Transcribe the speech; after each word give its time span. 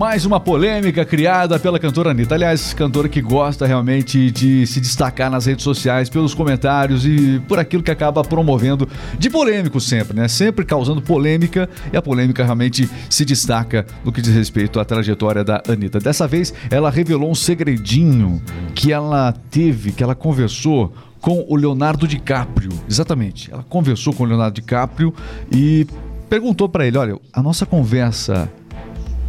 Mais 0.00 0.24
uma 0.24 0.38
polêmica 0.38 1.04
criada 1.04 1.58
pela 1.58 1.76
cantora 1.76 2.12
Anitta. 2.12 2.36
Aliás, 2.36 2.72
cantora 2.72 3.08
que 3.08 3.20
gosta 3.20 3.66
realmente 3.66 4.30
de 4.30 4.64
se 4.64 4.80
destacar 4.80 5.28
nas 5.28 5.46
redes 5.46 5.64
sociais 5.64 6.08
pelos 6.08 6.34
comentários 6.34 7.04
e 7.04 7.42
por 7.48 7.58
aquilo 7.58 7.82
que 7.82 7.90
acaba 7.90 8.22
promovendo 8.22 8.88
de 9.18 9.28
polêmico 9.28 9.80
sempre, 9.80 10.16
né? 10.16 10.28
Sempre 10.28 10.64
causando 10.64 11.02
polêmica 11.02 11.68
e 11.92 11.96
a 11.96 12.00
polêmica 12.00 12.44
realmente 12.44 12.88
se 13.10 13.24
destaca 13.24 13.84
no 14.04 14.12
que 14.12 14.22
diz 14.22 14.32
respeito 14.32 14.78
à 14.78 14.84
trajetória 14.84 15.42
da 15.42 15.60
Anitta. 15.68 15.98
Dessa 15.98 16.28
vez, 16.28 16.54
ela 16.70 16.90
revelou 16.90 17.28
um 17.28 17.34
segredinho 17.34 18.40
que 18.76 18.92
ela 18.92 19.34
teve, 19.50 19.90
que 19.90 20.04
ela 20.04 20.14
conversou 20.14 20.94
com 21.20 21.44
o 21.48 21.56
Leonardo 21.56 22.06
DiCaprio. 22.06 22.70
Exatamente. 22.88 23.52
Ela 23.52 23.64
conversou 23.68 24.12
com 24.12 24.22
o 24.22 24.26
Leonardo 24.26 24.54
DiCaprio 24.54 25.12
e 25.50 25.84
perguntou 26.30 26.68
para 26.68 26.86
ele: 26.86 26.96
olha, 26.96 27.18
a 27.32 27.42
nossa 27.42 27.66
conversa 27.66 28.48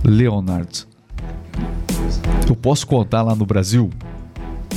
Leonard. 0.10 0.88
Eu 2.48 2.56
posso 2.56 2.88
contar 2.88 3.22
lá 3.22 3.36
no 3.36 3.46
Brasil? 3.46 3.90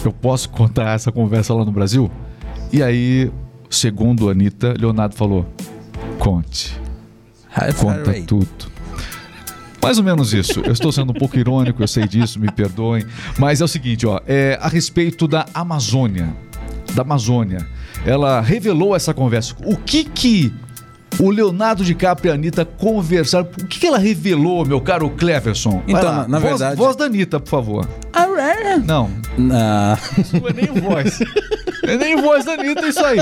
Eu 0.04 0.12
posso 0.12 0.50
contar 0.50 0.94
essa 0.94 1.10
conversa 1.10 1.54
lá 1.54 1.64
no 1.64 1.72
Brasil? 1.72 2.10
E 2.72 2.82
aí, 2.82 3.32
segundo 3.70 4.28
a 4.28 4.32
Anitta, 4.32 4.74
Leonardo 4.78 5.14
falou: 5.14 5.46
conte. 6.18 6.78
Conta 7.78 8.22
tudo. 8.26 8.72
Mais 9.82 9.98
ou 9.98 10.04
menos 10.04 10.32
isso. 10.32 10.60
Eu 10.60 10.72
estou 10.72 10.92
sendo 10.92 11.10
um 11.10 11.14
pouco 11.14 11.36
irônico, 11.36 11.82
eu 11.82 11.88
sei 11.88 12.06
disso, 12.06 12.38
me 12.38 12.50
perdoem. 12.50 13.04
Mas 13.36 13.60
é 13.60 13.64
o 13.64 13.68
seguinte, 13.68 14.06
ó, 14.06 14.20
é 14.26 14.56
a 14.60 14.68
respeito 14.68 15.26
da 15.26 15.46
Amazônia. 15.52 16.32
Da 16.94 17.02
Amazônia. 17.02 17.66
Ela 18.06 18.40
revelou 18.40 18.94
essa 18.94 19.12
conversa. 19.12 19.54
O 19.64 19.76
que 19.76 20.04
que 20.04 20.52
o 21.18 21.30
Leonardo 21.30 21.84
DiCaprio 21.84 22.30
e 22.30 22.32
a 22.32 22.34
Anitta 22.34 22.64
conversaram. 22.64 23.46
O 23.46 23.66
que, 23.66 23.80
que 23.80 23.86
ela 23.86 23.98
revelou, 23.98 24.64
meu 24.64 24.80
caro 24.80 25.10
Cleverson? 25.10 25.82
Então, 25.86 26.02
na, 26.02 26.28
na 26.28 26.38
voz, 26.38 26.58
verdade. 26.58 26.76
Voz 26.76 26.96
da 26.96 27.04
Anitta, 27.04 27.40
por 27.40 27.48
favor. 27.48 27.88
Não. 28.78 29.10
Na... 29.36 29.98
Não 30.32 30.48
é 30.48 30.52
nem 30.52 30.80
voz. 30.80 31.20
é 31.84 31.96
nem 31.96 32.16
voz 32.20 32.44
da 32.44 32.52
Anitta 32.52 32.86
isso 32.86 33.04
aí. 33.04 33.18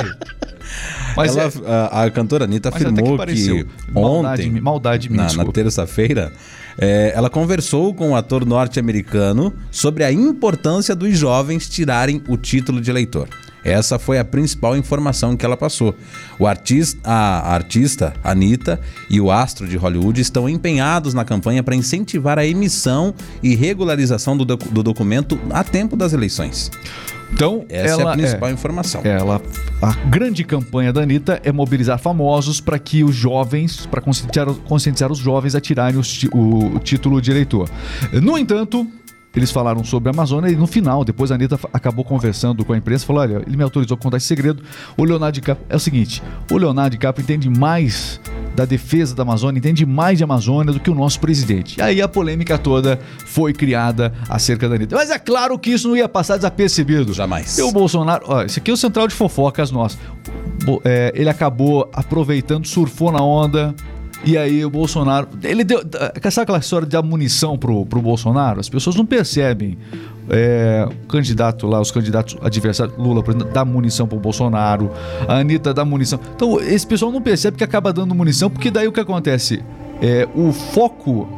Mas 1.17 1.37
Ela, 1.37 1.49
é... 1.49 1.71
a, 1.73 2.05
a, 2.05 2.11
cantora 2.11 2.45
Anitta 2.45 2.71
Mas 2.73 2.83
afirmou 2.83 3.19
que, 3.19 3.35
que 3.35 3.67
maldade, 3.93 4.43
ontem, 4.43 4.61
maldade 4.61 5.11
minha, 5.11 5.25
na, 5.25 5.45
na 5.45 5.53
terça-feira, 5.53 6.33
é, 6.79 7.13
ela 7.15 7.29
conversou 7.29 7.93
com 7.93 8.11
o 8.11 8.17
ator 8.17 8.45
norte-americano 8.47 9.53
sobre 9.71 10.05
a 10.05 10.13
importância 10.13 10.95
dos 10.95 11.17
jovens 11.19 11.69
tirarem 11.69 12.23
o 12.29 12.37
título 12.37 12.81
de 12.81 12.91
eleitor. 12.91 13.29
Essa 13.65 13.99
foi 13.99 14.19
a 14.19 14.25
principal 14.25 14.77
informação 14.77 15.37
que 15.37 15.45
ela 15.45 15.57
passou. 15.57 15.95
O 16.39 16.47
artista, 16.47 16.99
a 17.05 17.55
artista 17.55 18.15
Anitta 18.23 18.81
e 19.09 19.21
o 19.21 19.31
astro 19.31 19.67
de 19.67 19.77
Hollywood 19.77 20.21
estão 20.21 20.49
empenhados 20.49 21.15
na 21.15 21.25
campanha 21.25 21.63
para 21.63 21.75
incentivar 21.75 22.39
a 22.39 22.47
emissão 22.47 23.15
e 23.43 23.55
regularização 23.55 24.37
do, 24.37 24.45
doc 24.45 24.63
do 24.65 24.83
documento 24.83 25.39
a 25.51 25.63
tempo 25.63 25.97
das 25.97 26.13
eleições. 26.13 26.71
Então, 27.33 27.65
essa 27.69 28.03
é 28.03 28.07
a 28.07 28.13
principal 28.13 28.49
é, 28.49 28.53
informação. 28.53 29.01
Ela, 29.05 29.41
a 29.81 29.93
grande 30.07 30.43
campanha 30.43 30.93
da 30.93 31.03
Anitta 31.03 31.41
é 31.45 31.53
mobilizar 31.53 31.99
famosos 31.99 32.61
para 32.61 32.79
que 32.79 33.05
os 33.05 33.15
jovens, 33.15 33.87
para 33.87 34.01
conscientizar, 34.01 34.53
conscientizar, 34.67 35.13
os 35.13 35.19
jovens 35.19 35.55
a 35.55 35.61
tirarem 35.61 36.01
o, 36.33 36.75
o 36.75 36.79
título 36.81 37.21
de 37.21 37.31
eleitor. 37.31 37.69
No 38.13 38.37
entanto, 38.37 38.87
eles 39.35 39.51
falaram 39.51 39.85
sobre 39.85 40.09
a 40.09 40.13
Amazônia 40.13 40.51
e 40.51 40.57
no 40.57 40.67
final, 40.67 41.05
depois 41.05 41.31
a 41.31 41.37
Anitta 41.37 41.59
acabou 41.73 42.05
conversando 42.05 42.65
com 42.65 42.73
a 42.73 42.77
imprensa, 42.77 43.07
falou: 43.07 43.23
olha, 43.23 43.43
ele 43.47 43.57
me 43.57 43.63
autorizou 43.63 43.95
a 43.95 43.99
contar 43.99 44.17
esse 44.17 44.27
segredo. 44.27 44.63
O 44.97 45.05
Leonardo 45.05 45.35
DiCaprio. 45.35 45.67
É 45.69 45.77
o 45.77 45.81
seguinte: 45.81 46.23
o 46.51 46.57
Leonardo 46.57 46.91
DiCaprio 46.91 47.23
entende 47.23 47.49
mais 47.49 48.21
da 48.57 48.65
defesa 48.65 49.15
da 49.15 49.23
Amazônia, 49.23 49.59
entende 49.59 49.87
mais 49.87 50.19
de 50.19 50.25
Amazônia 50.25 50.73
do 50.73 50.81
que 50.81 50.91
o 50.91 50.95
nosso 50.95 51.21
presidente. 51.21 51.79
E 51.79 51.83
aí 51.83 52.03
a 52.03 52.09
polêmica 52.09 52.59
toda 52.59 52.99
foi 53.25 53.53
criada 53.53 54.13
acerca 54.29 54.69
da 54.69 54.75
Anitta. 54.75 54.97
Mas 54.97 55.11
é 55.11 55.19
claro 55.19 55.57
que 55.59 55.71
isso 55.71 55.89
não 55.89 55.97
ia 55.97 56.09
passar 56.09 56.37
desapercebido. 56.37 57.13
Jamais. 57.13 57.57
E 57.57 57.63
o 57.63 57.71
Bolsonaro. 57.71 58.25
Ó, 58.27 58.43
esse 58.43 58.59
aqui 58.59 58.71
é 58.71 58.75
o 58.75 58.77
central 58.77 59.07
de 59.07 59.15
fofocas 59.15 59.71
nosso. 59.71 59.97
É, 60.85 61.13
ele 61.15 61.29
acabou 61.29 61.89
aproveitando, 61.93 62.67
surfou 62.67 63.13
na 63.13 63.23
onda 63.23 63.75
e 64.25 64.37
aí 64.37 64.65
o 64.65 64.71
Bolsonaro. 64.71 65.29
Ele 65.43 65.65
deu. 65.65 65.81
Sabe 66.31 66.43
aquela 66.43 66.59
história 66.59 66.87
de 66.87 66.93
dar 66.93 67.03
munição 67.03 67.57
pro, 67.57 67.87
pro 67.87 68.03
Bolsonaro? 68.03 68.61
As 68.61 68.69
pessoas 68.69 68.97
não 68.97 69.07
percebem. 69.07 69.79
É, 70.29 70.87
o 70.89 71.07
candidato 71.09 71.67
lá, 71.67 71.81
os 71.81 71.91
candidatos 71.91 72.37
adversários, 72.41 72.97
Lula, 72.97 73.21
por 73.21 73.35
exemplo, 73.35 73.53
dá 73.53 73.65
munição 73.65 74.07
pro 74.07 74.19
Bolsonaro, 74.19 74.89
a 75.27 75.39
Anitta 75.39 75.75
dá 75.75 75.85
munição. 75.85 76.21
Então, 76.37 76.61
esse 76.61 76.87
pessoal 76.87 77.11
não 77.11 77.21
percebe 77.21 77.57
que 77.57 77.65
acaba 77.65 77.93
dando 77.93 78.15
munição, 78.15 78.49
porque 78.49 78.71
daí 78.71 78.87
o 78.87 78.93
que 78.93 79.01
acontece? 79.01 79.61
É, 80.01 80.29
o 80.35 80.53
foco, 80.53 81.29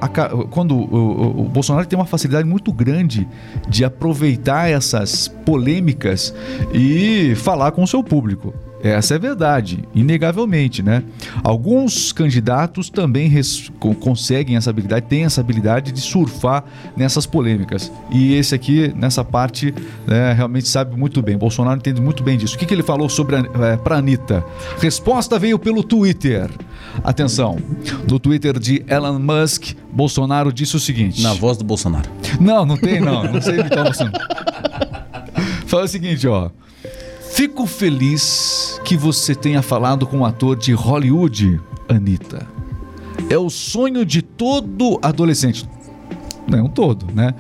quando 0.51 0.77
o, 0.77 0.95
o, 0.95 1.41
o, 1.41 1.49
Bolsonaro 1.49 1.87
tem 1.87 1.99
uma 1.99 2.05
facilidade 2.05 2.47
muito 2.47 2.71
grande 2.71 3.27
de 3.69 3.85
aproveitar 3.85 4.71
essas 4.71 5.27
polêmicas 5.27 6.35
e 6.73 7.35
falar 7.37 7.73
com 7.73 7.83
o 7.83 7.87
seu 7.87 8.05
público. 8.05 8.55
Essa 8.83 9.15
é 9.15 9.19
verdade, 9.19 9.85
inegavelmente, 9.95 10.83
né? 10.83 11.05
Alguns 11.45 12.13
candidatos 12.13 12.91
também 12.91 13.33
conseguem 14.01 14.57
essa 14.57 14.71
habilidade, 14.71 15.07
têm 15.07 15.25
essa 15.25 15.41
habilidade 15.41 15.93
de 15.93 16.01
surfar 16.01 16.65
nessas 16.97 17.25
polêmicas. 17.25 17.93
E 18.11 18.35
esse 18.35 18.55
aqui, 18.55 18.93
nessa 18.97 19.25
parte, 19.25 19.73
né, 20.05 20.33
realmente 20.33 20.67
sabe 20.69 20.97
muito 20.97 21.23
bem. 21.23 21.39
Bolsonaro 21.39 21.79
entende 21.79 22.01
muito 22.01 22.25
bem 22.25 22.37
disso. 22.37 22.57
O 22.57 22.59
que, 22.59 22.67
que 22.67 22.75
ele 22.75 22.83
falou 22.83 23.09
sobre 23.09 23.37
é, 23.37 23.77
para 23.77 23.99
Anitta? 23.99 24.45
Resposta 24.81 25.39
veio 25.39 25.61
pelo 25.61 25.85
Twitter. 25.85 26.51
Atenção, 27.05 27.59
no 28.11 28.19
Twitter 28.19 28.59
de 28.59 28.85
Elon 28.89 29.21
Musk, 29.21 29.75
Bolsonaro 29.93 30.53
disse 30.53 30.75
o 30.77 30.81
seguinte. 30.81 31.23
Na 31.23 31.35
voz 31.35 31.57
do 31.57 31.65
Bolsonaro. 31.65 32.11
Não, 32.41 32.67
não 32.67 32.77
tem 32.77 33.01
não, 33.01 33.25
não 33.25 33.41
sei 33.41 33.61
imitar 33.61 33.81
o 33.81 33.85
Bolsonaro. 33.85 34.19
Fala 35.67 35.85
o 35.85 35.89
seguinte, 35.89 36.27
ó. 36.27 36.51
Fico 37.43 37.67
feliz 37.67 38.81
que 38.85 38.97
você 38.97 39.35
tenha 39.35 39.63
falado 39.63 40.07
com 40.07 40.19
um 40.19 40.25
ator 40.25 40.57
de 40.57 40.73
Hollywood, 40.73 41.61
Anitta. 41.89 42.47
É 43.29 43.37
o 43.37 43.51
sonho 43.51 44.07
de 44.07 44.23
todo 44.23 44.97
adolescente. 45.03 45.69
Não 46.47 46.69
todo, 46.69 47.05
né? 47.13 47.35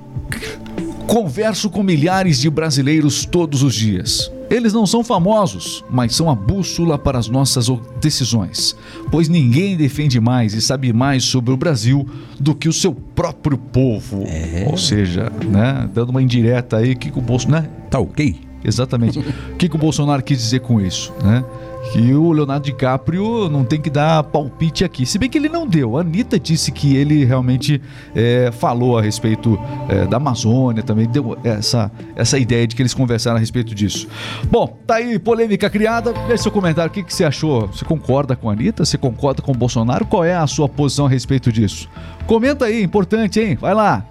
Converso 1.08 1.70
com 1.70 1.82
milhares 1.82 2.38
de 2.38 2.50
brasileiros 2.50 3.24
todos 3.24 3.62
os 3.62 3.74
dias. 3.74 4.30
Eles 4.50 4.74
não 4.74 4.84
são 4.86 5.02
famosos, 5.02 5.82
mas 5.88 6.14
são 6.14 6.28
a 6.28 6.34
bússola 6.34 6.98
para 6.98 7.18
as 7.18 7.26
nossas 7.26 7.68
decisões, 7.98 8.76
pois 9.10 9.30
ninguém 9.30 9.78
defende 9.78 10.20
mais 10.20 10.52
e 10.52 10.60
sabe 10.60 10.92
mais 10.92 11.24
sobre 11.24 11.54
o 11.54 11.56
Brasil 11.56 12.06
do 12.38 12.54
que 12.54 12.68
o 12.68 12.72
seu 12.72 12.92
próprio 12.92 13.56
povo. 13.56 14.24
É. 14.26 14.68
Ou 14.70 14.76
seja, 14.76 15.32
né, 15.48 15.88
dando 15.94 16.10
uma 16.10 16.20
indireta 16.20 16.76
aí 16.76 16.94
que 16.94 17.08
o 17.18 17.22
bolso, 17.22 17.50
né? 17.50 17.66
Tá 17.90 17.98
ok. 17.98 18.45
Exatamente. 18.66 19.18
o 19.18 19.56
que, 19.56 19.68
que 19.68 19.76
o 19.76 19.78
Bolsonaro 19.78 20.22
quis 20.22 20.38
dizer 20.38 20.60
com 20.60 20.80
isso, 20.80 21.12
né? 21.22 21.44
que 21.92 22.14
o 22.14 22.32
Leonardo 22.32 22.64
DiCaprio 22.64 23.48
não 23.48 23.64
tem 23.64 23.80
que 23.80 23.90
dar 23.90 24.22
palpite 24.24 24.84
aqui. 24.84 25.06
Se 25.06 25.18
bem 25.18 25.28
que 25.28 25.38
ele 25.38 25.48
não 25.48 25.66
deu. 25.66 25.96
A 25.96 26.00
Anitta 26.00 26.38
disse 26.38 26.72
que 26.72 26.96
ele 26.96 27.24
realmente 27.24 27.80
é, 28.14 28.50
falou 28.52 28.98
a 28.98 29.02
respeito 29.02 29.58
é, 29.88 30.06
da 30.06 30.16
Amazônia, 30.16 30.82
também 30.82 31.06
deu 31.06 31.38
essa, 31.44 31.90
essa 32.14 32.38
ideia 32.38 32.66
de 32.66 32.74
que 32.74 32.82
eles 32.82 32.94
conversaram 32.94 33.36
a 33.36 33.40
respeito 33.40 33.74
disso. 33.74 34.08
Bom, 34.50 34.78
tá 34.86 34.96
aí 34.96 35.18
polêmica 35.18 35.70
criada. 35.70 36.12
Deixe 36.26 36.44
seu 36.44 36.52
comentário. 36.52 36.90
O 36.90 36.92
que, 36.92 37.02
que 37.02 37.14
você 37.14 37.24
achou? 37.24 37.68
Você 37.68 37.84
concorda 37.84 38.34
com 38.34 38.50
a 38.50 38.52
Anitta? 38.52 38.84
Você 38.84 38.98
concorda 38.98 39.42
com 39.42 39.52
o 39.52 39.54
Bolsonaro? 39.54 40.06
Qual 40.06 40.24
é 40.24 40.34
a 40.34 40.46
sua 40.46 40.68
posição 40.68 41.06
a 41.06 41.08
respeito 41.08 41.52
disso? 41.52 41.88
Comenta 42.26 42.64
aí, 42.64 42.82
importante, 42.82 43.40
hein? 43.40 43.56
Vai 43.60 43.74
lá. 43.74 44.04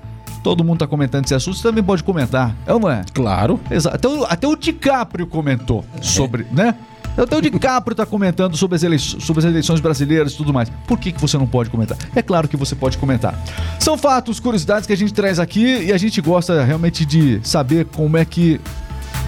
Todo 0.45 0.63
mundo 0.63 0.75
está 0.75 0.85
comentando 0.85 1.25
esse 1.25 1.33
assunto, 1.33 1.57
você 1.57 1.63
também 1.63 1.83
pode 1.83 2.03
comentar. 2.03 2.55
É 2.67 2.73
ou 2.73 2.79
não 2.79 2.87
é? 2.87 3.01
Claro. 3.15 3.59
Exato. 3.67 3.95
Até 3.95 4.07
o, 4.07 4.23
até 4.25 4.47
o 4.47 4.55
DiCaprio 4.55 5.25
comentou 5.25 5.83
sobre, 6.03 6.45
né? 6.51 6.75
Até 7.17 7.35
o 7.35 7.41
DiCaprio 7.41 7.93
está 7.93 8.05
comentando 8.05 8.55
sobre 8.55 8.75
as, 8.75 8.83
eleições, 8.83 9.23
sobre 9.23 9.39
as 9.39 9.45
eleições 9.49 9.79
brasileiras 9.79 10.33
e 10.33 10.37
tudo 10.37 10.53
mais. 10.53 10.69
Por 10.85 10.99
que, 10.99 11.11
que 11.11 11.19
você 11.19 11.35
não 11.35 11.47
pode 11.47 11.71
comentar? 11.71 11.97
É 12.15 12.21
claro 12.21 12.47
que 12.47 12.55
você 12.55 12.75
pode 12.75 12.95
comentar. 12.99 13.33
São 13.79 13.97
fatos, 13.97 14.39
curiosidades 14.39 14.85
que 14.85 14.93
a 14.93 14.95
gente 14.95 15.15
traz 15.15 15.39
aqui 15.39 15.85
e 15.85 15.91
a 15.91 15.97
gente 15.97 16.21
gosta 16.21 16.63
realmente 16.63 17.07
de 17.07 17.39
saber 17.41 17.85
como 17.85 18.15
é 18.15 18.23
que 18.23 18.61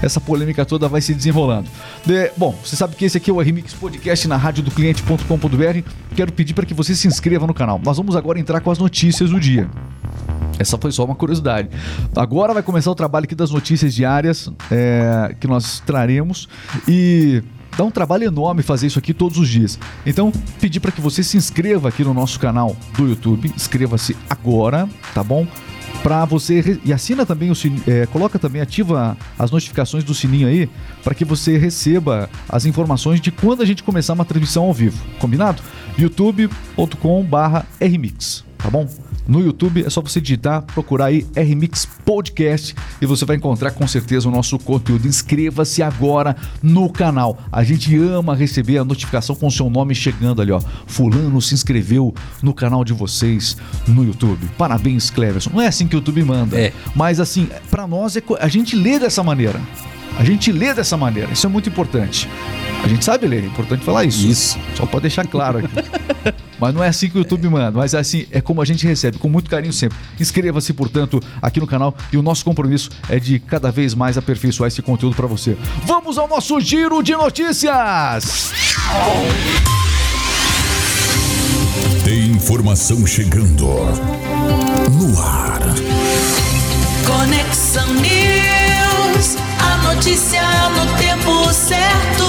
essa 0.04 0.22
polêmica 0.22 0.64
toda 0.68 0.88
vai 0.88 1.02
se 1.02 1.16
desenrolando. 1.16 1.68
De, 2.06 2.31
bom, 2.38 2.54
você 2.64 2.75
sabe 2.75 2.96
que 2.96 3.06
esse 3.06 3.18
aqui 3.18 3.31
é 3.31 3.34
o 3.34 3.40
Remix 3.40 3.74
Podcast 3.74 4.28
na 4.28 4.38
rádio 4.38 4.62
do 4.62 4.69
cliente.com.br. 4.69 5.90
Quero 6.16 6.31
pedir 6.31 6.54
para 6.54 6.68
que 6.68 6.75
você 6.75 6.94
se 6.94 7.08
inscreva 7.08 7.48
no 7.48 7.56
canal. 7.56 7.81
Nós 7.84 7.98
vamos 7.98 8.16
agora 8.16 8.40
entrar 8.40 8.62
com 8.62 8.69
as 8.69 8.78
notícias 8.78 9.31
do 9.31 9.40
dia. 9.40 9.68
Essa 10.59 10.77
foi 10.77 10.92
só 10.92 11.06
uma 11.06 11.15
curiosidade. 11.15 11.69
Agora 12.15 12.54
vai 12.54 12.63
começar 12.63 12.92
o 12.92 12.95
trabalho 12.95 13.25
aqui 13.25 13.36
das 13.36 13.51
notícias 13.51 13.94
diárias 13.94 14.50
é, 14.71 15.36
que 15.39 15.48
nós 15.48 15.81
traremos 15.86 16.48
e 16.88 17.44
dá 17.77 17.83
um 17.83 17.92
trabalho 17.92 18.24
enorme 18.24 18.63
fazer 18.63 18.88
isso 18.88 18.98
aqui 18.98 19.13
todos 19.13 19.38
os 19.38 19.48
dias. 19.48 19.77
Então, 20.06 20.31
pedir 20.59 20.80
para 20.80 20.92
que 20.92 21.00
você 21.00 21.21
se 21.24 21.38
inscreva 21.38 21.89
aqui 21.89 22.04
no 22.04 22.12
nosso 22.13 22.39
canal 22.39 22.75
do 22.98 23.07
YouTube. 23.07 23.54
Inscreva-se 23.56 24.18
agora, 24.30 24.89
tá 25.13 25.24
bom? 25.24 25.45
Para 26.01 26.25
você 26.25 26.80
e 26.86 26.94
assina 26.94 27.25
também 27.25 27.51
o 27.51 27.56
é, 27.88 28.06
coloca 28.07 28.39
também 28.39 28.62
ativa 28.62 29.18
as 29.38 29.51
notificações 29.51 30.04
do 30.04 30.13
sininho 30.13 30.48
aí 30.48 30.69
para 31.04 31.15
que 31.15 31.25
você 31.25 31.57
receba 31.57 32.30
as 32.48 32.65
informações 32.65 33.19
de 33.19 33.31
quando 33.31 33.62
a 33.62 33.65
gente 33.65 33.83
começar 33.83 34.13
uma 34.13 34.24
transmissão 34.25 34.63
ao 34.65 34.74
vivo. 34.74 35.04
Combinado? 35.19 35.62
youtube.com/rmix, 35.98 38.45
tá 38.57 38.69
bom? 38.69 38.88
No 39.28 39.42
YouTube. 39.42 39.84
É 39.86 39.90
só 39.90 40.02
você 40.02 40.22
digitar, 40.22 40.62
procurar 40.62 41.06
aí 41.06 41.26
RMix 41.36 41.88
Podcast 42.06 42.76
e 43.02 43.06
você 43.06 43.26
vai 43.26 43.36
encontrar 43.36 43.72
com 43.72 43.88
certeza 43.88 44.28
o 44.28 44.32
nosso 44.32 44.58
conteúdo. 44.60 45.08
Inscreva-se 45.08 45.84
agora 45.84 46.36
no 46.62 46.90
canal. 46.90 47.38
A 47.52 47.64
gente 47.64 47.96
ama 47.98 48.36
receber 48.36 48.78
a 48.78 48.86
notificação 48.86 49.36
com 49.36 49.48
o 49.48 49.52
seu 49.52 49.70
nome 49.70 49.94
chegando 49.94 50.42
ali, 50.42 50.52
ó. 50.52 50.62
Fulano 50.86 51.42
se 51.42 51.54
inscreveu 51.54 52.14
no 52.42 52.54
canal 52.54 52.84
de 52.84 52.94
vocês 52.94 53.58
no 53.88 54.04
YouTube. 54.04 54.48
Parabéns, 54.58 55.10
Cleverson. 55.10 55.52
Não 55.54 55.62
é 55.62 55.68
assim 55.68 55.88
que 55.88 55.96
o 55.96 55.98
YouTube 55.98 56.24
manda. 56.24 56.60
É. 56.60 56.74
Mas 56.96 57.20
assim, 57.20 57.50
para 57.70 57.86
nós 57.86 58.16
é 58.16 58.22
a 58.40 58.48
gente 58.48 58.76
lê 58.76 59.00
dessa 59.00 59.24
maneira. 59.24 59.60
A 60.18 60.24
gente 60.24 60.52
lê 60.52 60.74
dessa 60.74 60.98
maneira. 60.98 61.31
Isso 61.31 61.46
é 61.46 61.50
muito 61.50 61.69
importante. 61.69 62.28
A 62.84 62.88
gente 62.88 63.04
sabe 63.04 63.28
ler, 63.28 63.44
é 63.44 63.48
importante 63.48 63.84
falar 63.84 64.06
isso. 64.06 64.28
Isso. 64.28 64.60
Só 64.75 64.86
pode 64.86 65.04
deixar 65.04 65.28
claro 65.28 65.60
aqui. 65.60 65.69
Mas 66.60 66.74
não 66.74 66.84
é 66.84 66.88
assim 66.88 67.10
que 67.10 67.18
o 67.18 67.19
YouTube 67.19 67.48
manda, 67.50 67.72
mas 67.72 67.94
é 67.94 68.00
assim, 68.00 68.25
é 68.31 68.42
como 68.42 68.60
a 68.62 68.66
gente 68.66 68.86
recebe, 68.86 69.19
com 69.19 69.30
muito 69.30 69.48
carinho 69.48 69.72
sempre. 69.72 69.96
Inscreva-se, 70.19 70.74
portanto, 70.74 71.22
aqui 71.40 71.60
no 71.60 71.68
canal 71.68 71.96
e 72.12 72.18
o 72.18 72.24
nosso 72.24 72.44
compromisso 72.44 72.90
é 73.08 73.19
de 73.19 73.38
cada 73.38 73.72
vez 73.72 73.94
mais 73.94 74.18
aperfeiçoar 74.18 74.68
esse 74.68 74.81
conteúdo 74.81 75.16
para 75.16 75.28
você. 75.28 75.56
Vamos 75.86 76.18
ao 76.18 76.28
nosso 76.28 76.60
giro 76.60 77.04
de 77.04 77.14
notícias! 77.14 78.52
Tem 82.04 82.28
informação 82.31 83.06
chegando 83.06 83.68
no 84.94 85.19
ar. 85.22 85.60
Conexão 87.06 87.94
News, 87.94 88.56
notícia 89.98 90.44
no 90.70 90.86
tempo 90.96 91.52
certo. 91.52 92.24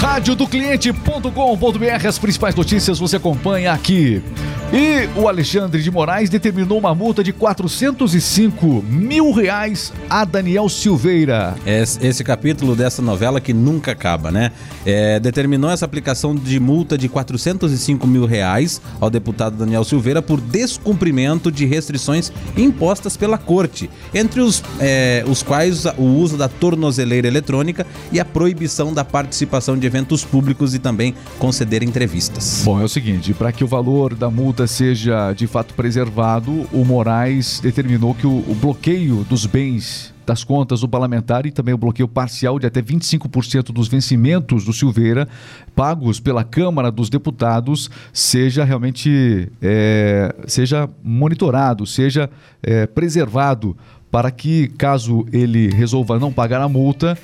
radiodocliente.com.br 0.00 2.06
as 2.06 2.18
principais 2.18 2.54
notícias 2.54 2.98
você 2.98 3.16
acompanha 3.16 3.72
aqui. 3.72 4.22
E 4.72 5.08
o 5.18 5.26
Alexandre 5.26 5.82
de 5.82 5.90
Moraes 5.90 6.30
determinou 6.30 6.78
uma 6.78 6.94
multa 6.94 7.24
de 7.24 7.32
405 7.32 8.84
mil 8.88 9.32
reais 9.32 9.92
a 10.08 10.24
Daniel 10.24 10.68
Silveira. 10.68 11.56
Esse, 11.66 12.06
esse 12.06 12.22
capítulo 12.22 12.76
dessa 12.76 13.02
novela 13.02 13.40
que 13.40 13.52
nunca 13.52 13.90
acaba, 13.90 14.30
né? 14.30 14.52
É, 14.86 15.18
determinou 15.18 15.68
essa 15.70 15.84
aplicação 15.84 16.36
de 16.36 16.60
multa 16.60 16.96
de 16.96 17.08
405 17.08 18.06
mil 18.06 18.26
reais 18.26 18.80
ao 19.00 19.10
deputado 19.10 19.56
Daniel 19.56 19.82
Silveira 19.82 20.22
por 20.22 20.40
descumprimento 20.40 21.50
de 21.50 21.66
restrições 21.66 22.32
impostas 22.56 23.16
pela 23.16 23.36
corte, 23.36 23.90
entre 24.14 24.40
os, 24.40 24.62
é, 24.78 25.24
os 25.26 25.42
quais 25.42 25.84
o 25.98 26.04
uso 26.04 26.36
da 26.36 26.48
tornozeleira 26.48 27.26
eletrônica 27.26 27.84
e 28.12 28.20
a 28.20 28.24
proibição 28.24 28.94
da 28.94 29.04
participação 29.04 29.76
de 29.76 29.84
eventos 29.84 30.24
públicos 30.24 30.76
e 30.76 30.78
também 30.78 31.12
conceder 31.40 31.82
entrevistas. 31.82 32.62
Bom, 32.64 32.80
é 32.80 32.84
o 32.84 32.88
seguinte, 32.88 33.34
para 33.34 33.50
que 33.50 33.64
o 33.64 33.66
valor 33.66 34.14
da 34.14 34.30
multa 34.30 34.59
seja 34.66 35.32
de 35.32 35.46
fato 35.46 35.74
preservado, 35.74 36.68
o 36.72 36.84
Moraes 36.84 37.60
determinou 37.60 38.14
que 38.14 38.26
o, 38.26 38.44
o 38.48 38.54
bloqueio 38.54 39.24
dos 39.24 39.46
bens 39.46 40.12
das 40.26 40.44
contas 40.44 40.80
do 40.80 40.88
parlamentar 40.88 41.44
e 41.44 41.50
também 41.50 41.74
o 41.74 41.78
bloqueio 41.78 42.06
parcial 42.06 42.58
de 42.58 42.66
até 42.66 42.80
25% 42.80 43.72
dos 43.72 43.88
vencimentos 43.88 44.64
do 44.64 44.72
Silveira 44.72 45.28
pagos 45.74 46.20
pela 46.20 46.44
Câmara 46.44 46.90
dos 46.90 47.10
Deputados 47.10 47.90
seja 48.12 48.62
realmente 48.62 49.50
é, 49.60 50.32
seja 50.46 50.88
monitorado, 51.02 51.84
seja 51.84 52.30
é, 52.62 52.86
preservado 52.86 53.76
para 54.10 54.30
que 54.30 54.68
caso 54.68 55.26
ele 55.32 55.68
resolva 55.68 56.18
não 56.18 56.32
pagar 56.32 56.60
a 56.60 56.68
multa, 56.68 57.18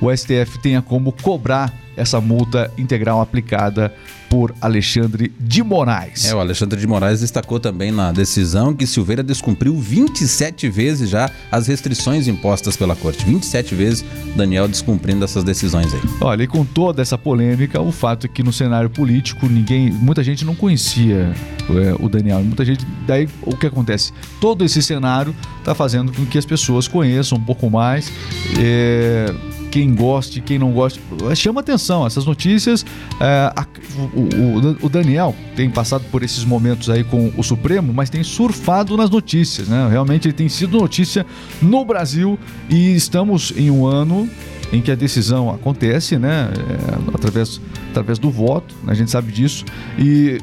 o 0.00 0.10
STF 0.10 0.58
tenha 0.60 0.80
como 0.82 1.12
cobrar 1.12 1.72
essa 1.96 2.20
multa 2.20 2.70
integral 2.78 3.20
aplicada 3.20 3.92
por 4.32 4.54
Alexandre 4.62 5.30
de 5.38 5.62
Moraes. 5.62 6.24
É, 6.24 6.34
o 6.34 6.40
Alexandre 6.40 6.80
de 6.80 6.86
Moraes 6.86 7.20
destacou 7.20 7.60
também 7.60 7.92
na 7.92 8.10
decisão 8.12 8.72
que 8.72 8.86
Silveira 8.86 9.22
descumpriu 9.22 9.76
27 9.76 10.70
vezes 10.70 11.10
já 11.10 11.30
as 11.50 11.66
restrições 11.66 12.26
impostas 12.26 12.74
pela 12.74 12.96
corte. 12.96 13.26
27 13.26 13.74
vezes 13.74 14.02
Daniel 14.34 14.66
descumprindo 14.66 15.22
essas 15.22 15.44
decisões 15.44 15.92
aí. 15.92 16.00
Olha, 16.18 16.44
e 16.44 16.46
com 16.46 16.64
toda 16.64 17.02
essa 17.02 17.18
polêmica, 17.18 17.78
o 17.78 17.92
fato 17.92 18.24
é 18.24 18.28
que 18.28 18.42
no 18.42 18.54
cenário 18.54 18.88
político 18.88 19.46
ninguém, 19.46 19.90
muita 19.90 20.24
gente 20.24 20.46
não 20.46 20.54
conhecia 20.54 21.34
é, 21.68 21.94
o 22.00 22.08
Daniel, 22.08 22.42
muita 22.42 22.64
gente, 22.64 22.86
daí 23.06 23.28
o 23.42 23.54
que 23.54 23.66
acontece? 23.66 24.14
Todo 24.40 24.64
esse 24.64 24.82
cenário 24.82 25.36
está 25.58 25.74
fazendo 25.74 26.10
com 26.10 26.24
que 26.24 26.38
as 26.38 26.46
pessoas 26.46 26.88
conheçam 26.88 27.36
um 27.36 27.44
pouco 27.44 27.68
mais. 27.68 28.10
é, 28.58 29.26
quem 29.72 29.94
goste, 29.94 30.42
quem 30.42 30.58
não 30.58 30.70
goste, 30.70 31.00
chama 31.34 31.60
atenção. 31.62 32.06
Essas 32.06 32.26
notícias, 32.26 32.84
é, 33.18 33.50
a- 33.56 33.66
o, 34.14 34.20
o- 34.20 34.76
o 34.82 34.88
Daniel 34.90 35.34
tem 35.56 35.70
passado 35.70 36.04
por 36.12 36.22
esses 36.22 36.44
momentos 36.44 36.90
aí 36.90 37.02
com 37.02 37.32
o 37.38 37.42
Supremo, 37.42 37.90
mas 37.92 38.10
tem 38.10 38.22
surfado 38.22 38.98
nas 38.98 39.08
notícias, 39.08 39.68
né? 39.68 39.88
Realmente 39.90 40.26
ele 40.28 40.34
tem 40.34 40.46
sido 40.48 40.78
notícia 40.78 41.24
no 41.62 41.84
Brasil 41.86 42.38
e 42.68 42.94
estamos 42.94 43.50
em 43.56 43.70
um 43.70 43.86
ano 43.86 44.28
em 44.70 44.82
que 44.82 44.90
a 44.90 44.94
decisão 44.94 45.50
acontece, 45.50 46.18
né? 46.18 46.50
é, 46.52 47.14
através, 47.14 47.58
através 47.90 48.18
do 48.18 48.30
voto, 48.30 48.74
a 48.86 48.92
gente 48.94 49.10
sabe 49.10 49.32
disso, 49.32 49.64
e 49.98 50.38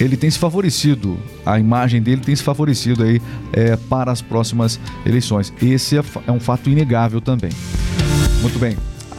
ele 0.00 0.16
tem 0.16 0.30
se 0.30 0.38
favorecido, 0.38 1.18
a 1.46 1.58
imagem 1.58 2.02
dele 2.02 2.20
tem 2.20 2.34
se 2.36 2.42
favorecido 2.42 3.04
aí 3.04 3.20
é, 3.52 3.76
para 3.76 4.10
as 4.12 4.20
próximas 4.20 4.78
eleições. 5.06 5.52
Esse 5.62 5.96
é, 5.98 6.02
é 6.26 6.32
um 6.32 6.40
fato 6.40 6.68
inegável 6.68 7.20
também. 7.20 7.50
Muito 8.44 8.58
bem. 8.58 8.76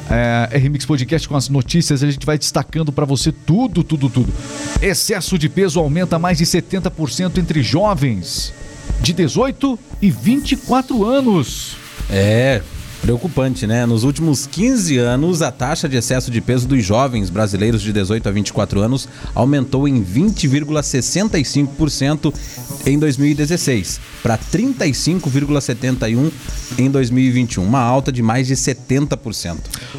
É, 0.08 0.56
RMix 0.56 0.86
Podcast 0.86 1.28
com 1.28 1.36
as 1.36 1.50
notícias, 1.50 2.04
a 2.04 2.12
gente 2.12 2.24
vai 2.28 2.38
destacando 2.38 2.92
para 2.92 3.06
você 3.06 3.32
tudo, 3.32 3.84
tudo, 3.84 4.08
tudo. 4.08 4.32
Excesso 4.80 5.40
de 5.40 5.50
peso 5.50 5.80
aumenta 5.80 6.20
mais 6.20 6.38
de 6.38 6.46
70% 6.46 7.40
entre 7.40 7.64
jovens 7.64 8.54
de 9.02 9.14
18 9.14 9.80
e 10.00 10.12
24 10.12 11.04
anos. 11.04 11.76
É 12.08 12.62
preocupante, 13.02 13.66
né? 13.66 13.88
Nos 13.88 14.04
últimos 14.04 14.46
15 14.46 15.00
anos, 15.00 15.42
a 15.42 15.52
taxa 15.52 15.90
de 15.90 15.98
excesso 15.98 16.30
de 16.30 16.40
peso 16.40 16.68
dos 16.68 16.86
jovens 16.86 17.32
brasileiros 17.32 17.82
de 17.82 17.92
18 17.92 18.30
a 18.30 18.32
24 18.32 18.80
anos 18.80 19.10
aumentou 19.34 19.88
em 19.88 20.06
20,65% 20.06 22.32
em 22.86 23.00
2016 23.00 24.00
para 24.26 24.40
35,71 24.40 26.32
em 26.80 26.90
2021, 26.90 27.64
uma 27.64 27.80
alta 27.80 28.12
de 28.12 28.24
mais 28.24 28.48
de 28.48 28.56
70%. 28.56 29.58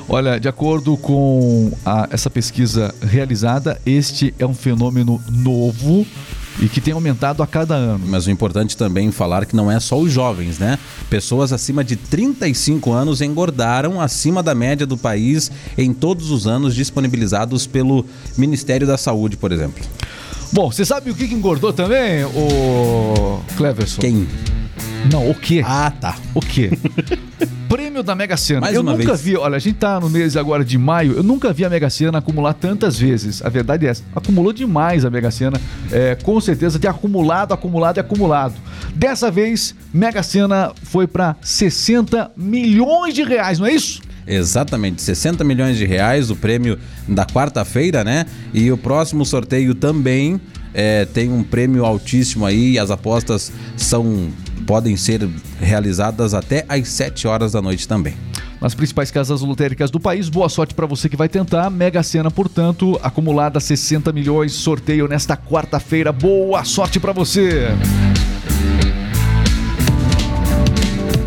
Olha, 0.09 0.41
de 0.41 0.49
acordo 0.49 0.97
com 0.97 1.71
a- 1.85 2.09
essa 2.11 2.29
pesquisa 2.29 2.93
realizada, 3.01 3.81
este 3.87 4.35
é 4.37 4.45
um 4.45 4.53
fenômeno 4.53 5.23
novo 5.31 6.05
e 6.61 6.69
que 6.69 6.81
tem 6.81 6.93
aumentado 6.93 7.41
a 7.41 7.47
cada 7.47 7.77
ano. 7.77 8.05
Mas 8.09 8.27
o 8.27 8.31
importante 8.33 8.77
também 8.77 9.13
falar 9.13 9.47
que 9.47 9.55
não 9.55 9.71
é 9.71 9.79
só 9.79 9.97
os 9.97 10.11
jovens, 10.11 10.59
né? 10.59 10.77
Pessoas 11.09 11.53
acima 11.53 11.85
de 11.85 11.95
35 11.95 12.93
anos 12.93 13.21
engordaram 13.21 14.01
acima 14.01 14.43
da 14.43 14.57
média 14.57 14.87
do 14.87 14.97
país 14.97 15.53
em 15.79 15.93
todos 15.93 16.33
os 16.33 16.49
anos 16.49 16.75
disponibilizados 16.75 17.65
pelo 17.65 18.05
Ministério 18.37 18.89
da 18.89 18.97
Saúde, 18.99 19.37
por 19.37 19.53
exemplo. 19.53 19.85
Bom, 20.53 20.71
você 20.71 20.85
sabe 20.85 21.11
o 21.11 21.15
que 21.15 21.29
que 21.29 21.35
engordou 21.35 21.73
também, 21.73 22.25
o 22.25 23.41
Cleverson? 23.57 24.01
Quem? 24.01 24.27
Não, 25.13 25.31
o 25.31 25.35
quê? 25.35 25.63
Ah, 25.65 25.91
tá. 25.91 26.17
O 26.35 26.41
quê? 26.41 26.71
Prêmio 27.69 28.03
da 28.03 28.15
Mega 28.15 28.37
Sena. 28.37 28.61
Mais 28.61 28.75
eu 28.75 28.83
nunca 28.83 29.05
vez. 29.05 29.21
vi, 29.21 29.37
olha, 29.37 29.57
a 29.57 29.59
gente 29.59 29.77
tá 29.77 29.99
no 29.99 30.09
mês 30.09 30.37
agora 30.37 30.65
de 30.65 30.79
maio, 30.79 31.15
eu 31.15 31.23
nunca 31.23 31.53
vi 31.53 31.65
a 31.65 31.71
Mega 31.71 31.91
Sena 31.91 32.19
acumular 32.19 32.55
tantas 32.55 32.99
vezes. 32.99 33.45
A 33.45 33.49
verdade 33.49 33.87
é 33.87 33.91
essa. 33.91 34.03
Acumulou 34.15 34.53
demais 34.53 35.05
a 35.05 35.11
Mega 35.11 35.31
Sena. 35.31 35.61
É, 35.91 36.15
com 36.15 36.41
certeza 36.41 36.79
tem 36.79 36.89
acumulado, 36.89 37.53
acumulado 37.53 37.97
e 37.99 38.01
acumulado. 38.01 38.55
Dessa 38.95 39.31
vez, 39.31 39.75
Mega 39.93 40.23
Sena 40.23 40.73
foi 40.83 41.07
para 41.07 41.37
60 41.41 42.33
milhões 42.37 43.15
de 43.15 43.23
reais, 43.23 43.59
não 43.59 43.67
é 43.67 43.73
isso? 43.73 44.01
Exatamente, 44.27 45.03
60 45.03 45.45
milhões 45.45 45.77
de 45.77 45.85
reais, 45.85 46.31
o 46.31 46.37
prêmio 46.37 46.79
da 47.07 47.25
quarta-feira, 47.25 48.03
né? 48.03 48.27
E 48.53 48.73
o 48.73 48.77
próximo 48.77 49.25
sorteio 49.25 49.75
também 49.75 50.41
é, 50.75 51.05
tem 51.05 51.31
um 51.31 51.43
prêmio 51.43 51.85
altíssimo 51.85 52.45
aí. 52.45 52.79
As 52.79 52.91
apostas 52.91 53.53
são 53.77 54.31
podem 54.67 54.97
ser 54.97 55.29
realizadas 55.61 56.35
até 56.35 56.65
às 56.69 56.89
7 56.89 57.29
horas 57.29 57.53
da 57.53 57.63
noite 57.63 57.87
também. 57.87 58.15
Nas 58.61 58.75
principais 58.75 59.11
casas 59.11 59.43
lotéricas 59.43 59.91
do 59.91 60.01
país, 60.01 60.29
boa 60.29 60.49
sorte 60.49 60.75
para 60.75 60.87
você 60.87 61.09
que 61.09 61.17
vai 61.17 61.29
tentar. 61.29 61.71
Mega 61.71 62.03
Sena, 62.03 62.31
portanto, 62.31 62.99
acumulada 63.03 63.61
60 63.61 64.13
milhões, 64.13 64.53
sorteio 64.53 65.07
nesta 65.07 65.37
quarta-feira. 65.37 66.11
Boa 66.11 66.65
sorte 66.65 66.99
para 66.99 67.13
você! 67.13 67.69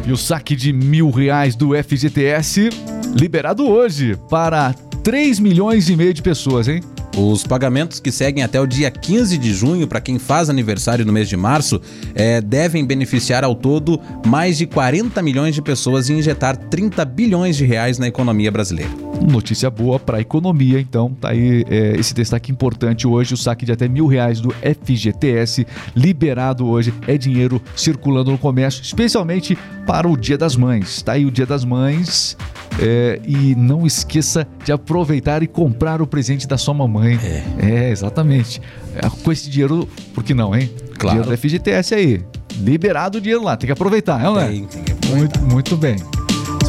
E 0.05 0.11
o 0.11 0.17
saque 0.17 0.55
de 0.55 0.73
mil 0.73 1.11
reais 1.11 1.55
do 1.55 1.69
FGTS 1.75 2.69
liberado 3.13 3.67
hoje 3.67 4.17
para 4.29 4.73
3 5.03 5.39
milhões 5.39 5.89
e 5.89 5.95
meio 5.95 6.13
de 6.13 6.21
pessoas, 6.21 6.67
hein? 6.67 6.81
Os 7.17 7.43
pagamentos 7.43 7.99
que 7.99 8.11
seguem 8.11 8.43
até 8.43 8.61
o 8.61 8.67
dia 8.67 8.89
15 8.89 9.37
de 9.37 9.53
junho 9.53 9.87
para 9.87 9.99
quem 9.99 10.19
faz 10.19 10.49
aniversário 10.49 11.05
no 11.05 11.11
mês 11.11 11.27
de 11.27 11.35
março 11.35 11.81
eh, 12.15 12.39
devem 12.39 12.85
beneficiar 12.85 13.43
ao 13.43 13.55
todo 13.55 13.99
mais 14.25 14.57
de 14.57 14.65
40 14.65 15.21
milhões 15.21 15.55
de 15.55 15.61
pessoas 15.61 16.07
e 16.07 16.13
injetar 16.13 16.55
30 16.55 17.03
bilhões 17.05 17.57
de 17.57 17.65
reais 17.65 17.97
na 17.97 18.07
economia 18.07 18.51
brasileira. 18.51 19.08
Notícia 19.21 19.69
boa 19.69 19.99
para 19.99 20.17
a 20.17 20.21
economia, 20.21 20.79
então 20.79 21.13
tá 21.19 21.29
aí 21.29 21.63
é, 21.69 21.95
esse 21.99 22.13
destaque 22.13 22.51
importante 22.51 23.05
hoje, 23.07 23.33
o 23.33 23.37
saque 23.37 23.65
de 23.65 23.71
até 23.71 23.87
mil 23.87 24.07
reais 24.07 24.39
do 24.39 24.53
FGTS 24.83 25.67
liberado 25.95 26.65
hoje, 26.67 26.93
é 27.05 27.17
dinheiro 27.17 27.61
circulando 27.75 28.31
no 28.31 28.37
comércio, 28.37 28.81
especialmente 28.81 29.57
para 29.85 30.07
o 30.07 30.17
Dia 30.17 30.37
das 30.37 30.55
Mães. 30.55 31.01
Tá 31.01 31.13
aí 31.13 31.25
o 31.25 31.31
Dia 31.31 31.45
das 31.45 31.63
Mães 31.63 32.37
é, 32.79 33.19
e 33.25 33.55
não 33.55 33.85
esqueça 33.85 34.47
de 34.63 34.71
aproveitar 34.71 35.43
e 35.43 35.47
comprar 35.47 36.01
o 36.01 36.07
presente 36.07 36.47
da 36.47 36.57
sua 36.57 36.73
mamãe. 36.73 37.19
É. 37.23 37.43
É, 37.59 37.91
exatamente. 37.91 38.61
É, 38.95 39.09
Com 39.09 39.31
esse 39.31 39.49
dinheiro, 39.49 39.87
por 40.13 40.23
que 40.23 40.33
não, 40.33 40.55
hein? 40.55 40.71
Claro. 40.97 41.21
Dinheiro 41.21 41.29
do 41.29 41.37
FGTS 41.37 41.93
aí. 41.93 42.21
Liberado 42.61 43.17
o 43.19 43.21
dinheiro 43.21 43.43
lá, 43.43 43.55
tem 43.55 43.67
que 43.67 43.71
aproveitar, 43.71 44.19
não 44.21 44.39
é? 44.39 44.47
Tem, 44.47 44.65
tem 44.65 44.83
que 44.83 44.91
aproveitar. 44.91 45.39
Muito, 45.41 45.41
muito 45.41 45.77
bem. 45.77 45.97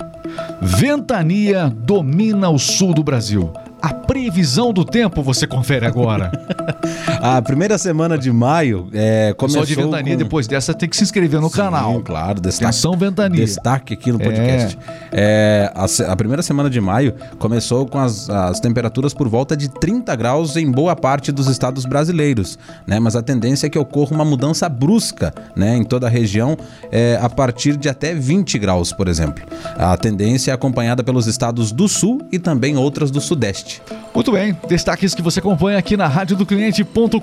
Ventania 0.61 1.71
domina 1.77 2.49
o 2.49 2.57
sul 2.57 2.91
do 2.91 3.03
Brasil. 3.03 3.53
A 3.81 3.93
previsão 3.93 4.73
do 4.73 4.83
tempo 4.83 5.21
você 5.21 5.45
confere 5.45 5.85
agora. 5.85 6.31
A 7.21 7.41
primeira 7.41 7.77
semana 7.77 8.17
de 8.17 8.31
maio 8.31 8.89
é, 8.93 9.33
começou 9.37 9.65
de 9.65 9.75
Ventania, 9.75 10.13
com... 10.13 10.17
depois 10.23 10.47
dessa, 10.47 10.73
tem 10.73 10.87
que 10.87 10.95
se 10.95 11.03
inscrever 11.03 11.39
no 11.41 11.49
Sim, 11.49 11.57
canal. 11.57 12.01
Claro, 12.01 12.39
destaque. 12.39 12.65
Atenção, 12.65 12.97
Ventania. 12.97 13.43
Destaque 13.43 13.93
aqui 13.93 14.11
no 14.11 14.19
podcast. 14.19 14.77
É, 15.11 15.71
a, 15.75 15.87
se- 15.87 16.03
a 16.03 16.15
primeira 16.15 16.41
semana 16.41 16.69
de 16.69 16.79
maio 16.79 17.13
começou 17.39 17.85
com 17.85 17.99
as, 17.99 18.29
as 18.29 18.59
temperaturas 18.59 19.13
por 19.13 19.27
volta 19.27 19.55
de 19.57 19.67
30 19.67 20.15
graus 20.15 20.55
em 20.55 20.69
boa 20.69 20.95
parte 20.95 21.31
dos 21.31 21.47
estados 21.47 21.85
brasileiros, 21.85 22.57
né? 22.85 22.99
Mas 22.99 23.15
a 23.15 23.21
tendência 23.21 23.67
é 23.67 23.69
que 23.69 23.79
ocorra 23.79 24.13
uma 24.13 24.25
mudança 24.25 24.67
brusca, 24.69 25.33
né? 25.55 25.75
Em 25.75 25.83
toda 25.83 26.07
a 26.07 26.09
região, 26.09 26.57
é, 26.91 27.17
a 27.21 27.29
partir 27.29 27.75
de 27.77 27.89
até 27.89 28.13
20 28.13 28.57
graus, 28.59 28.91
por 28.91 29.07
exemplo. 29.07 29.43
A 29.75 29.95
tendência 29.97 30.51
é 30.51 30.53
acompanhada 30.53 31.03
pelos 31.03 31.27
estados 31.27 31.71
do 31.71 31.87
sul 31.87 32.21
e 32.31 32.39
também 32.39 32.77
outras 32.77 33.11
do 33.11 33.19
sudeste. 33.21 33.66
Muito 34.13 34.31
bem, 34.31 34.57
destaques 34.67 35.13
que 35.13 35.21
você 35.21 35.39
acompanha 35.39 35.77
aqui 35.77 35.95
na 35.95 36.07
radiodocliente.com.br. 36.07 37.21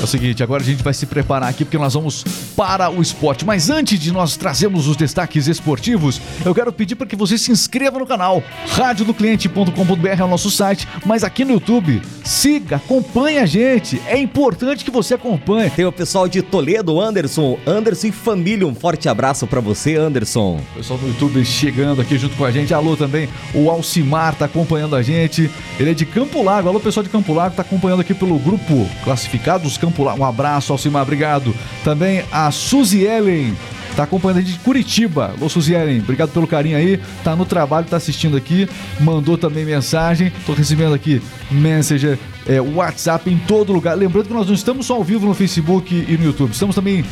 É 0.00 0.04
o 0.04 0.06
seguinte, 0.06 0.42
agora 0.42 0.62
a 0.62 0.66
gente 0.66 0.82
vai 0.82 0.94
se 0.94 1.06
preparar 1.06 1.48
aqui 1.48 1.64
porque 1.64 1.78
nós 1.78 1.94
vamos 1.94 2.24
para 2.56 2.90
o 2.90 3.02
esporte. 3.02 3.44
Mas 3.44 3.70
antes 3.70 3.98
de 3.98 4.12
nós 4.12 4.36
trazermos 4.36 4.86
os 4.86 4.96
destaques 4.96 5.48
esportivos, 5.48 6.20
eu 6.44 6.54
quero 6.54 6.72
pedir 6.72 6.94
para 6.94 7.06
que 7.06 7.16
você 7.16 7.36
se 7.36 7.50
inscreva 7.50 7.98
no 7.98 8.06
canal. 8.06 8.42
radiodocliente.com.br 8.68 10.08
é 10.08 10.24
o 10.24 10.28
nosso 10.28 10.50
site, 10.50 10.86
mas 11.04 11.24
aqui 11.24 11.44
no 11.44 11.52
YouTube, 11.52 12.00
siga, 12.24 12.76
acompanhe 12.76 13.38
a 13.38 13.46
gente. 13.46 14.00
É 14.06 14.18
importante 14.18 14.84
que 14.84 14.90
você 14.90 15.14
acompanhe. 15.14 15.70
Tem 15.70 15.84
o 15.84 15.92
pessoal 15.92 16.26
de 16.26 16.42
Toledo, 16.42 17.00
Anderson, 17.00 17.58
Anderson 17.66 18.08
e 18.08 18.12
família. 18.12 18.66
Um 18.66 18.74
forte 18.74 19.08
abraço 19.08 19.46
pra 19.46 19.60
você, 19.60 19.96
Anderson. 19.96 20.60
O 20.72 20.76
pessoal 20.78 20.98
do 20.98 21.06
YouTube 21.06 21.44
chegando 21.44 22.00
aqui 22.00 22.16
junto 22.18 22.36
com 22.36 22.44
a 22.44 22.50
gente. 22.50 22.72
Alô 22.72 22.96
também, 22.96 23.28
o 23.54 23.70
Alcimar 23.70 24.34
tá 24.34 24.46
acompanhando 24.46 24.96
a 24.96 25.02
gente. 25.02 25.50
Ele 25.78 25.90
é 25.90 25.94
de 25.94 26.06
Campo 26.06 26.42
Largo. 26.42 26.68
Alô, 26.68 26.80
pessoal 26.80 27.04
de 27.04 27.10
Campo 27.10 27.32
Largo, 27.34 27.56
tá 27.56 27.62
acompanhando 27.62 28.00
aqui 28.00 28.14
pelo 28.14 28.38
grupo 28.38 28.88
Classificados 29.04 29.76
Campo 29.76 30.02
Largo. 30.02 30.22
Um 30.22 30.26
abraço, 30.26 30.72
Alcimar, 30.72 31.02
obrigado. 31.02 31.54
Também 31.84 32.24
a 32.32 32.50
Suzy 32.50 33.04
Ellen. 33.04 33.54
Tá 33.96 34.02
acompanhando 34.02 34.38
a 34.38 34.40
gente 34.40 34.54
de 34.54 34.58
Curitiba. 34.60 35.32
Ellen, 35.68 36.00
obrigado 36.00 36.30
pelo 36.30 36.46
carinho 36.46 36.76
aí. 36.76 37.00
Tá 37.22 37.36
no 37.36 37.46
trabalho, 37.46 37.86
tá 37.86 37.96
assistindo 37.96 38.36
aqui. 38.36 38.68
Mandou 39.00 39.38
também 39.38 39.64
mensagem. 39.64 40.32
Tô 40.44 40.52
recebendo 40.52 40.94
aqui 40.94 41.22
Messenger, 41.50 42.18
é, 42.46 42.60
WhatsApp 42.60 43.30
em 43.30 43.38
todo 43.38 43.72
lugar. 43.72 43.96
Lembrando 43.96 44.26
que 44.26 44.34
nós 44.34 44.46
não 44.46 44.54
estamos 44.54 44.86
só 44.86 44.94
ao 44.94 45.04
vivo 45.04 45.26
no 45.26 45.34
Facebook 45.34 45.94
e 45.94 46.16
no 46.18 46.24
YouTube. 46.24 46.52
Estamos 46.52 46.74
também 46.74 47.04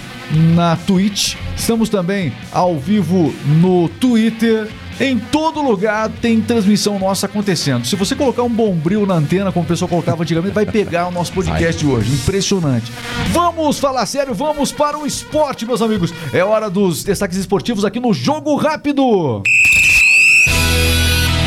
na 0.54 0.76
Twitch. 0.76 1.36
Estamos 1.56 1.88
também 1.88 2.32
ao 2.50 2.78
vivo 2.78 3.32
no 3.60 3.88
Twitter. 4.00 4.68
Em 5.02 5.18
todo 5.18 5.60
lugar 5.60 6.08
tem 6.08 6.40
transmissão 6.40 6.96
nossa 6.96 7.26
acontecendo. 7.26 7.84
Se 7.84 7.96
você 7.96 8.14
colocar 8.14 8.44
um 8.44 8.48
bombril 8.48 9.04
na 9.04 9.14
antena, 9.14 9.50
como 9.50 9.64
o 9.64 9.68
pessoal 9.68 9.88
colocava 9.88 10.22
antigamente, 10.22 10.54
vai 10.54 10.64
pegar 10.64 11.08
o 11.08 11.10
nosso 11.10 11.32
podcast 11.32 11.84
de 11.84 11.90
hoje. 11.90 12.14
Impressionante. 12.14 12.92
Vamos 13.32 13.80
falar 13.80 14.06
sério, 14.06 14.32
vamos 14.32 14.70
para 14.70 14.96
o 14.96 15.04
esporte, 15.04 15.66
meus 15.66 15.82
amigos. 15.82 16.14
É 16.32 16.44
hora 16.44 16.70
dos 16.70 17.02
destaques 17.02 17.36
esportivos 17.36 17.84
aqui 17.84 17.98
no 17.98 18.14
Jogo 18.14 18.54
Rápido. 18.54 19.42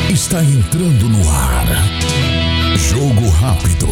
Está 0.09 0.43
entrando 0.43 1.07
no 1.07 1.29
ar. 1.29 1.65
Jogo 2.77 3.29
rápido. 3.29 3.87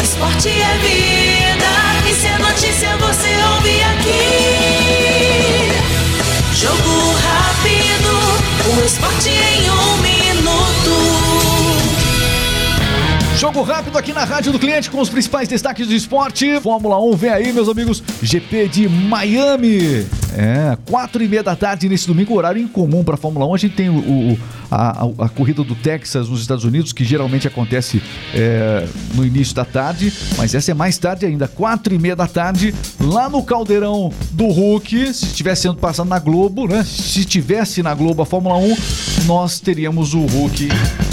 Esporte 0.00 0.48
é 0.48 0.78
vida, 0.78 1.66
e 2.08 2.14
se 2.14 2.26
é 2.28 2.38
notícia 2.38 2.96
você 2.98 3.34
ouve 3.52 3.82
aqui. 3.82 4.74
Jogo 6.54 7.12
rápido, 7.20 7.83
o 8.66 8.84
esporte 8.84 9.28
em 9.28 9.70
um 9.70 9.96
minuto. 9.98 10.94
Jogo 13.36 13.62
rápido 13.62 13.98
aqui 13.98 14.12
na 14.14 14.24
Rádio 14.24 14.52
do 14.52 14.58
Cliente 14.58 14.90
com 14.90 15.00
os 15.00 15.10
principais 15.10 15.46
destaques 15.48 15.86
do 15.86 15.92
esporte. 15.92 16.58
Fórmula 16.60 16.98
1 16.98 17.16
vem 17.16 17.30
aí, 17.30 17.52
meus 17.52 17.68
amigos. 17.68 18.02
GP 18.22 18.68
de 18.68 18.88
Miami. 18.88 20.06
É, 20.36 20.76
quatro 20.90 21.22
e 21.22 21.28
meia 21.28 21.42
da 21.44 21.54
tarde 21.54 21.88
nesse 21.88 22.06
domingo, 22.08 22.34
horário 22.34 22.60
incomum 22.60 23.04
para 23.04 23.16
Fórmula 23.16 23.46
1. 23.46 23.54
A 23.54 23.58
gente 23.58 23.76
tem 23.76 23.88
o, 23.88 23.98
o- 24.32 24.38
a, 24.70 25.04
a- 25.04 25.24
a 25.26 25.28
corrida 25.28 25.62
do 25.62 25.74
Texas 25.76 26.28
nos 26.28 26.40
Estados 26.40 26.64
Unidos, 26.64 26.92
que 26.92 27.04
geralmente 27.04 27.46
acontece 27.46 28.02
é, 28.34 28.84
no 29.14 29.24
início 29.24 29.54
da 29.54 29.64
tarde, 29.64 30.12
mas 30.36 30.52
essa 30.54 30.72
é 30.72 30.74
mais 30.74 30.98
tarde 30.98 31.24
ainda, 31.24 31.46
quatro 31.46 31.94
e 31.94 31.98
meia 31.98 32.16
da 32.16 32.26
tarde, 32.26 32.74
lá 33.00 33.28
no 33.28 33.42
Caldeirão 33.44 34.12
do 34.32 34.46
Hulk. 34.48 35.14
Se 35.14 35.26
estivesse 35.26 35.62
sendo 35.62 35.76
passado 35.76 36.08
na 36.08 36.18
Globo, 36.18 36.66
né? 36.66 36.82
Se 36.84 37.24
tivesse 37.24 37.82
na 37.82 37.94
Globo 37.94 38.22
a 38.22 38.26
Fórmula 38.26 38.56
1, 38.56 38.76
nós 39.26 39.60
teríamos 39.60 40.14
o 40.14 40.20
Hulk 40.26 40.68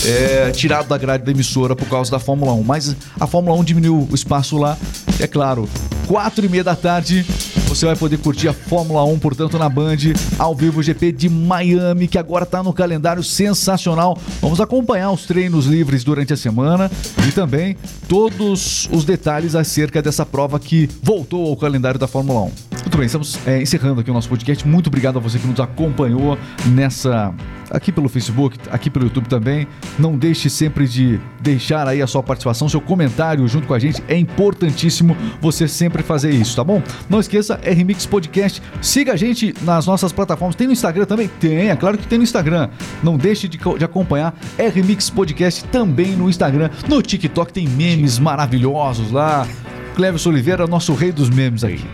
é, 0.05 0.49
tirado 0.51 0.87
da 0.87 0.97
grade 0.97 1.23
da 1.23 1.31
emissora 1.31 1.75
por 1.75 1.87
causa 1.87 2.09
da 2.09 2.17
Fórmula 2.19 2.53
1. 2.53 2.63
Mas 2.63 2.95
a 3.19 3.27
Fórmula 3.27 3.55
1 3.59 3.63
diminuiu 3.63 4.07
o 4.09 4.15
espaço 4.15 4.57
lá, 4.57 4.75
é 5.19 5.27
claro. 5.27 5.69
Quatro 6.07 6.43
e 6.45 6.49
meia 6.49 6.63
da 6.63 6.75
tarde, 6.75 7.25
você 7.71 7.85
vai 7.85 7.95
poder 7.95 8.17
curtir 8.17 8.49
a 8.49 8.53
Fórmula 8.53 9.01
1, 9.05 9.17
portanto, 9.19 9.57
na 9.57 9.69
Band, 9.69 9.95
ao 10.37 10.53
vivo 10.53 10.83
GP 10.83 11.13
de 11.13 11.29
Miami, 11.29 12.05
que 12.05 12.17
agora 12.17 12.43
está 12.43 12.61
no 12.61 12.73
calendário 12.73 13.23
sensacional. 13.23 14.17
Vamos 14.41 14.59
acompanhar 14.59 15.09
os 15.11 15.25
treinos 15.25 15.67
livres 15.67 16.03
durante 16.03 16.33
a 16.33 16.37
semana 16.37 16.91
e 17.25 17.31
também 17.31 17.77
todos 18.09 18.89
os 18.91 19.05
detalhes 19.05 19.55
acerca 19.55 20.01
dessa 20.01 20.25
prova 20.25 20.59
que 20.59 20.89
voltou 21.01 21.47
ao 21.47 21.55
calendário 21.55 21.97
da 21.97 22.07
Fórmula 22.07 22.41
1. 22.41 22.70
Muito 22.81 22.97
bem, 22.97 23.05
estamos 23.05 23.47
é, 23.47 23.61
encerrando 23.61 24.01
aqui 24.01 24.09
o 24.09 24.13
nosso 24.13 24.27
podcast. 24.27 24.67
Muito 24.67 24.87
obrigado 24.87 25.17
a 25.17 25.19
você 25.19 25.37
que 25.37 25.47
nos 25.47 25.59
acompanhou 25.59 26.37
nessa 26.67 27.33
aqui 27.69 27.91
pelo 27.91 28.09
Facebook, 28.09 28.57
aqui 28.69 28.89
pelo 28.89 29.05
YouTube 29.05 29.27
também. 29.29 29.67
Não 29.97 30.17
deixe 30.17 30.49
sempre 30.49 30.87
de 30.87 31.19
deixar 31.39 31.87
aí 31.87 32.01
a 32.01 32.07
sua 32.07 32.21
participação, 32.21 32.67
seu 32.67 32.81
comentário 32.81 33.47
junto 33.47 33.67
com 33.67 33.73
a 33.73 33.79
gente. 33.79 34.03
É 34.07 34.17
importantíssimo 34.17 35.15
você 35.39 35.67
sempre 35.67 36.03
fazer 36.03 36.31
isso, 36.31 36.55
tá 36.55 36.63
bom? 36.63 36.81
Não 37.09 37.19
esqueça, 37.19 37.59
RMix 37.63 38.05
Podcast. 38.05 38.61
Siga 38.81 39.13
a 39.13 39.15
gente 39.15 39.53
nas 39.61 39.85
nossas 39.85 40.11
plataformas. 40.11 40.55
Tem 40.55 40.67
no 40.67 40.73
Instagram 40.73 41.05
também? 41.05 41.29
Tem, 41.39 41.69
é 41.69 41.75
claro 41.75 41.97
que 41.97 42.07
tem 42.07 42.17
no 42.17 42.23
Instagram. 42.23 42.69
Não 43.01 43.15
deixe 43.15 43.47
de, 43.47 43.57
de 43.57 43.85
acompanhar 43.85 44.33
RMix 44.57 45.09
Podcast 45.09 45.63
também 45.65 46.15
no 46.15 46.29
Instagram. 46.29 46.69
No 46.89 47.01
TikTok 47.01 47.53
tem 47.53 47.67
memes 47.67 48.19
maravilhosos 48.19 49.11
lá. 49.11 49.47
Cleves 49.95 50.25
Oliveira, 50.25 50.65
nosso 50.67 50.93
rei 50.93 51.11
dos 51.11 51.29
memes 51.29 51.63
aqui. 51.63 51.85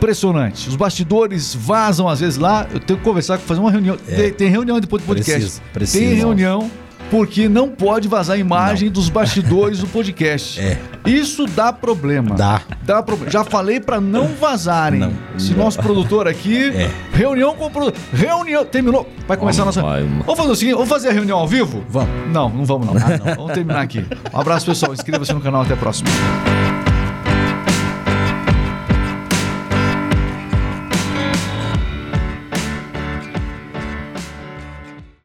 Impressionante. 0.00 0.66
Os 0.66 0.76
bastidores 0.76 1.54
vazam 1.54 2.08
às 2.08 2.20
vezes 2.20 2.38
lá. 2.38 2.66
Eu 2.72 2.80
tenho 2.80 2.98
que 2.98 3.04
conversar, 3.04 3.36
fazer 3.38 3.60
uma 3.60 3.70
reunião. 3.70 3.98
Tem, 3.98 4.32
tem 4.32 4.48
reunião 4.48 4.80
depois 4.80 5.02
do 5.02 5.06
podcast. 5.06 5.40
Precisa, 5.40 5.62
precisa. 5.74 6.04
Tem 6.06 6.14
reunião 6.14 6.70
porque 7.10 7.48
não 7.48 7.68
pode 7.68 8.06
vazar 8.08 8.36
a 8.36 8.38
imagem 8.38 8.88
dos 8.88 9.08
bastidores 9.10 9.80
do 9.80 9.86
podcast. 9.86 10.58
É. 10.70 10.78
Isso 11.10 11.46
dá 11.46 11.72
problema. 11.72 12.34
Dá. 12.36 12.60
Dá 12.82 13.02
problema. 13.02 13.30
Já 13.32 13.42
falei 13.42 13.80
pra 13.80 14.00
não 14.00 14.28
vazarem. 14.28 15.00
Não. 15.00 15.12
Se 15.38 15.54
nosso 15.54 15.78
produtor 15.78 16.28
aqui, 16.28 16.64
É. 16.76 16.90
reunião 17.12 17.54
com 17.56 17.66
o 17.66 17.70
produtor. 17.70 17.98
Reunião, 18.12 18.64
terminou. 18.66 19.08
Vai 19.26 19.36
começar 19.38 19.62
a 19.62 19.64
nossa. 19.64 19.80
vai. 19.80 20.02
Vamos 20.02 20.36
fazer 20.36 20.50
o 20.50 20.54
seguinte, 20.54 20.74
vamos 20.74 20.88
fazer 20.90 21.08
a 21.08 21.12
reunião 21.12 21.38
ao 21.38 21.48
vivo? 21.48 21.82
Vamos. 21.88 22.10
Não, 22.30 22.50
não 22.50 22.64
vamos 22.66 22.86
não. 22.86 22.94
Vamos 23.34 23.52
terminar 23.54 23.80
aqui. 23.80 24.04
Um 24.32 24.38
abraço, 24.38 24.66
pessoal. 24.66 24.92
Inscreva-se 24.92 25.32
no 25.32 25.40
canal, 25.40 25.62
até 25.62 25.72
a 25.72 25.76
próxima. 25.78 26.10